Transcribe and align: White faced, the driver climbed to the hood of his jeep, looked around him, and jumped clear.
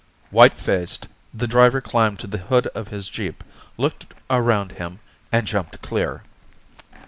White 0.31 0.57
faced, 0.57 1.07
the 1.31 1.45
driver 1.45 1.79
climbed 1.79 2.17
to 2.21 2.25
the 2.25 2.39
hood 2.39 2.65
of 2.73 2.87
his 2.87 3.07
jeep, 3.07 3.43
looked 3.77 4.15
around 4.31 4.71
him, 4.71 4.97
and 5.31 5.45
jumped 5.45 5.79
clear. 5.83 6.23